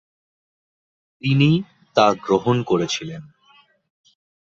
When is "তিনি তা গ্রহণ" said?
1.21-2.57